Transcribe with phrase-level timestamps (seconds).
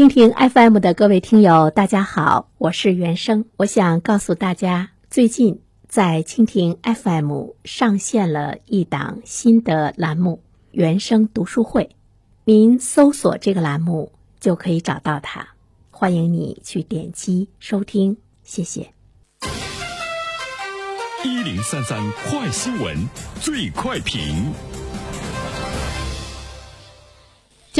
[0.00, 3.44] 蜻蜓 FM 的各位听友，大家好，我是原生。
[3.58, 10.42] 我想告诉大家，最近在蜻蜓 FM 上线了一档新的栏目——
[10.72, 11.96] 原生读书会。
[12.44, 15.48] 您搜索这个栏目就可以找到它，
[15.90, 18.94] 欢迎你去点击收听，谢谢。
[21.22, 22.96] 一零三三快新闻，
[23.42, 24.50] 最快评。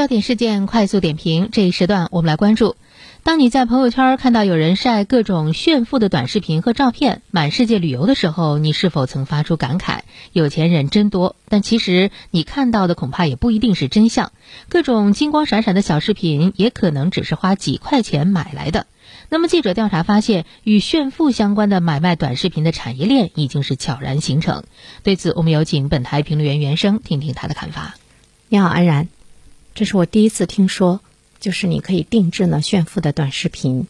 [0.01, 2.75] 焦点事件快速点评，这一时段我们来关注：
[3.23, 9.99] 当你在朋友圈看到有人晒各种炫富的短视频和照片，满世界旅游的时候，你是否曾发出感慨？
[10.33, 14.33] 有钱人真多，但其实你看到的恐怕也不一定是真相。
[14.71, 18.87] 各种金光闪闪的小视频，也可能只是花几块钱买来的。
[19.29, 24.65] 那么，记者调查发现，与炫富相关的买卖短视频的产业链已经是悄然形成。
[25.03, 27.97] 对此，我们有请本台评论员袁生听听他的看法。
[28.49, 29.09] 你好，安然。
[29.81, 31.01] 这是我第一次听说，
[31.41, 33.87] 就是你可以定制呢炫富的短视频，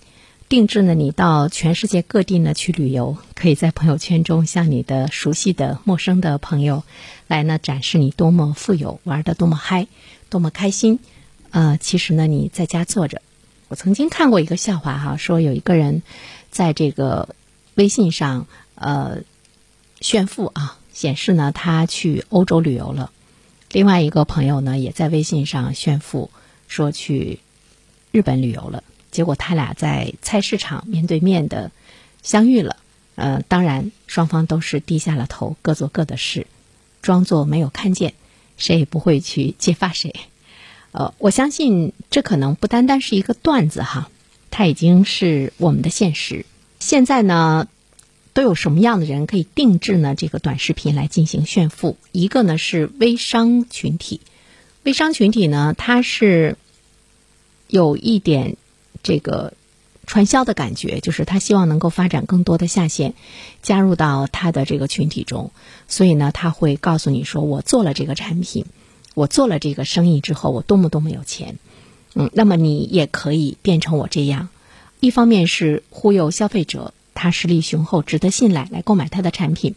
[0.48, 6.84] 定制呢你到全世界各地呢去旅游，可以在朋友圈中向你的熟悉的、陌生的朋友
[7.26, 9.88] 来呢展示你多么富有，玩的多么嗨，
[10.28, 11.00] 多么开心。
[11.50, 13.20] 呃，其实呢你在家坐着。
[13.66, 16.04] 我曾经看过一个笑话哈，说有一个人
[16.52, 17.34] 在这个
[17.74, 18.46] 微信上
[18.76, 19.22] 呃
[20.00, 23.10] 炫富啊，显示呢他去欧洲旅游了。
[23.72, 26.30] 另外一个朋友呢，也在微信上炫富，
[26.66, 27.38] 说去
[28.10, 28.82] 日本旅游了。
[29.12, 31.70] 结果他俩在菜市场面对面的
[32.22, 32.76] 相遇了。
[33.14, 36.46] 呃，当然双方都是低下了头，各做各的事，
[37.02, 38.14] 装作没有看见，
[38.56, 40.14] 谁也不会去揭发谁。
[40.92, 44.10] 呃，我相信这可能不单单是一个段子哈，
[44.50, 46.44] 它已经是我们的现实。
[46.80, 47.68] 现在呢？
[48.32, 50.14] 都有什么样的人可以定制呢？
[50.14, 51.96] 这个短视频来进行炫富。
[52.12, 54.20] 一个呢是微商群体，
[54.84, 56.56] 微商群体呢，它是
[57.66, 58.56] 有一点
[59.02, 59.54] 这个
[60.06, 63.14] 传销的感觉，就是他希望能够发展更多的下线，
[63.62, 65.52] 加入到他的这个群体中。
[65.86, 68.64] 所以呢，他会告诉你说：“我做了这个产品，
[69.14, 71.58] 我做了这个生意之后，我多么多么有钱。”
[72.14, 74.48] 嗯，那么你也可以变成我这样。
[74.98, 76.92] 一方面是忽悠消费者。
[77.20, 79.74] 他实力雄厚，值得信赖，来购买他的产品。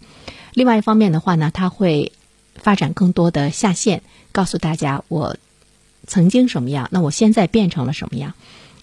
[0.54, 2.14] 另外一方面的话呢，他会
[2.56, 5.36] 发展更多的下线，告诉大家我
[6.08, 8.34] 曾经什么样，那我现在变成了什么样，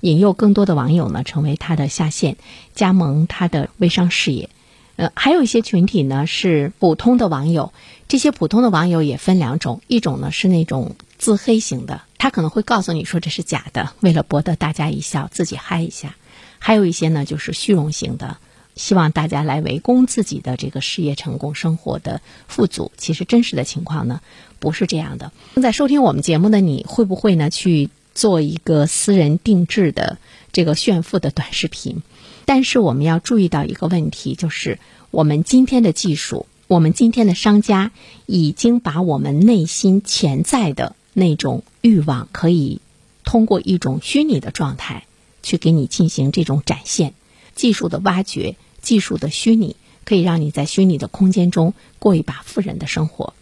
[0.03, 2.37] 引诱更多的网友呢成为他的下线，
[2.75, 4.51] 加盟他的微商事业。
[4.97, 7.73] 呃，还有一些群体呢是普通的网友，
[8.09, 16.11] 这些普通的网友也分两种，一种呢是那种自黑型的，他可能会告诉你说这是假的，为了博得大家一笑，自己嗨一下；
[16.59, 18.37] 还有一些呢就是虚荣型的。
[18.77, 22.93] 希望大家来围攻自己的这个事业成功、生活的富足。
[22.97, 24.21] 其实真实的情况呢，
[24.59, 25.33] 不是这样的。
[25.55, 30.19] 正在收听我们节目的你，会不会呢去做一个私人定制的
[30.53, 32.03] 这个炫富的短视频？
[32.47, 34.79] 但是我们要注意到一个问题，就是
[35.11, 37.93] 我们今天的技术，我们今天的商家
[38.27, 42.81] 已经把我们内心潜在的那种欲望，可以
[43.25, 45.05] 通过一种虚拟的状态
[45.43, 47.15] 去给你进行这种展现。
[47.61, 49.77] 技术的挖掘，技术的虚拟，
[50.07, 53.35] 可以让你在虚拟的空间中过一把富人的生活，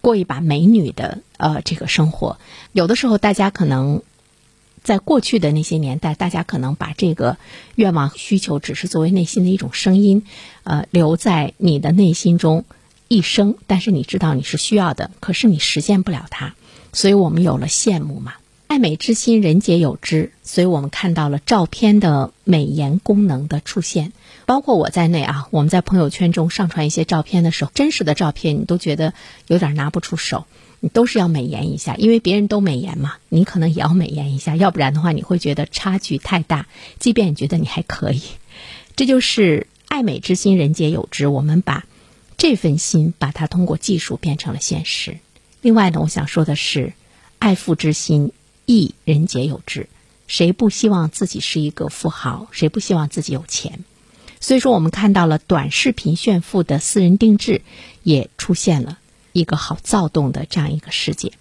[0.00, 2.40] 过一把美女的呃这个生活。
[2.72, 4.02] 有的时候，大家可能
[4.82, 7.36] 在过去的那些年代，大家可能把这个
[7.76, 10.24] 愿望需求只是作为内心的一种声音，
[10.64, 12.64] 呃，留在你的内心中
[13.06, 13.54] 一生。
[13.68, 16.56] 但是你知道你是需要的，可是你实现不了它，
[16.92, 18.34] 所以我们有了羡慕嘛。
[18.70, 20.30] 爱美之心，人皆有之。
[20.44, 24.12] 所以我们看到了照片的美颜功能的出现，
[24.46, 25.48] 包括我在内啊。
[25.50, 29.12] 我们在朋友圈中上传一些照片的时候，真实的照片你都觉得
[29.48, 30.46] 有点拿不出手，
[30.78, 36.68] 你都是要美颜一下，因为别人都美颜嘛，你可能也要美颜一下，要不然的话你会觉得差距太大。
[37.00, 38.22] 即便你觉得你还可以，
[38.94, 41.26] 这就是爱美之心，人皆有之。
[41.26, 41.86] 我们把
[42.36, 45.16] 这份心，把它通过技术变成了现实。
[45.60, 46.92] 另外呢，我想说的是，
[47.40, 48.30] 爱富之心。
[48.66, 49.88] 亦人皆有之，
[50.26, 52.46] 谁不希望自己是一个富豪？
[52.50, 53.84] 谁不希望自己有钱？
[54.40, 57.62] 所以说，我们看到了短视频炫富的私人定制，
[58.02, 58.98] 也出现了
[59.32, 61.32] 一个好躁动的这样一个世界。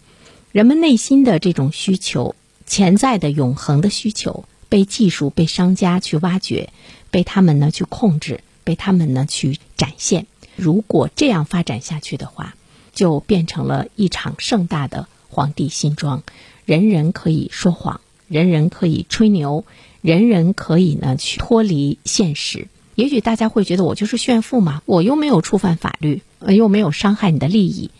[0.51, 2.35] 人们内心的这种需求，
[2.65, 6.73] 潜在的永恒的需求，被技术、被商家去挖掘，
[7.11, 10.25] 被他们呢去控制，被他们呢去展现。
[10.55, 12.55] 如果这样发展下去的话，
[12.93, 16.23] 就变成了一场盛大的皇帝新装。
[16.65, 19.65] 人人可以说谎，人人可以吹牛，
[20.01, 22.67] 人人可以呢去脱离现实。
[22.95, 27.91] 也许大家会觉得我就是炫富嘛，我又没有触犯法律，又没有伤害你的利益，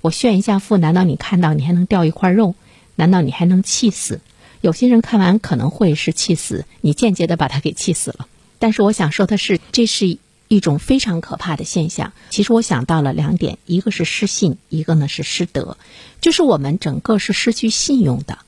[0.00, 2.54] 我炫一下富，难道你看到你还能掉一块肉？
[2.94, 4.20] 难道你还能气死？
[4.62, 8.26] 有些人看完可能会是气死，你间接的把他给气死了。
[8.58, 10.16] 但是我想说的是，这是
[10.48, 12.12] 一种非常可怕的现象。
[12.30, 15.76] 其实我想到了两点，一个是失信，一个呢是失德，
[16.20, 18.38] 就是我们整个是失去信用的，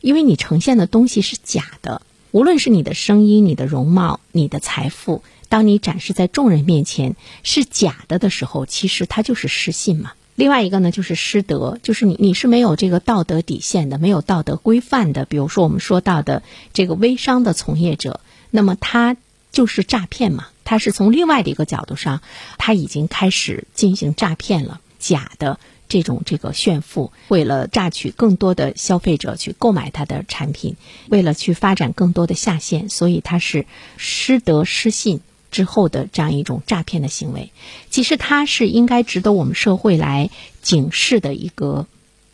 [0.00, 10.12] 因为你呈现的东西是假的，无论是你的声音、你的容貌、你的财富，当你展示在众人面前是假的的时候，其实它就是失信嘛。
[10.34, 15.24] 另外一个呢，就是失德，就是你你是没有这个道德底线的，没有道德规范的。
[15.24, 16.42] 比如说我们说到的
[16.74, 19.16] 这个微商的从业者，那么他
[19.56, 22.20] 就是诈骗嘛，他是从另外的一个角度上，
[22.58, 25.58] 他已经开始进行诈骗了，假的
[25.88, 30.76] 这种这个炫富，为了榨取更多的消费者去购买他的产品，
[31.08, 33.64] 为了去发展更多的下线，所以他是
[33.96, 35.22] 失德失信。
[35.50, 37.50] 之后的这样一种诈骗的行为，
[37.88, 40.28] 其实他是应该值得我们社会来
[40.60, 41.86] 警示的一个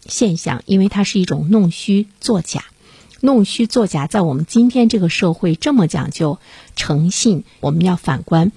[0.06, 2.64] 现象，因为它是一种弄虚作假。
[3.24, 6.38] 弄虚作假，在我们今天这个社会这么讲究
[6.74, 8.50] 诚信，我们要反观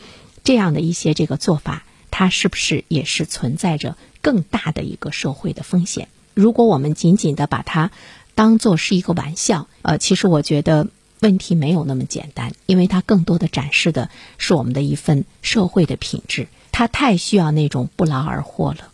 [0.44, 6.08] 这样的一些这个做法，它是不是也是存在着更大的一个社会的风险？
[6.34, 7.92] 如果我们仅仅的把它
[8.34, 10.88] 当做是一个玩笑，呃，其实我觉得。
[11.22, 18.90] 问题没有那么简单，因为它更多的展示的是我们的一份社会的品质，它太需要那种不劳而获了。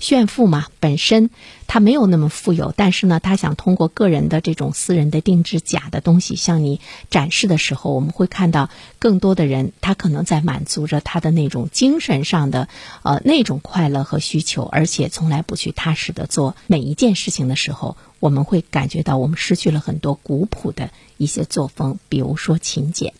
[0.00, 1.30] 炫富嘛，本身
[1.66, 6.80] 他没有那么富有，但是呢，他想通过个人的这种私人的定制假的东西向你
[7.10, 12.68] 展示的时候，我们会看到更多的人，他可能在满足着他的那种精神上的
[13.02, 23.12] 呃那种快乐和需求，而且从来不去踏实的做每一件事情的时候，我们会感觉到我们失去了很多古朴的一些作风，比如说勤俭，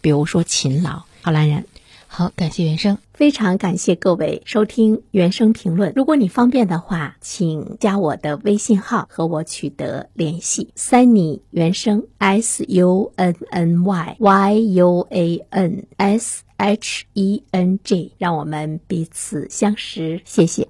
[0.00, 1.02] 比如说勤劳。
[1.20, 1.66] 好，兰人。
[2.10, 5.92] 好，感谢原生，非常感谢各位收听原生评论。
[5.94, 10.70] 如果你方便的话，请加我的微信号和我取得联系。
[10.74, 20.20] Sunny 原生 S U N N Y Y U A N S H E N G，让我们彼此相识。
[20.24, 20.68] 谢谢。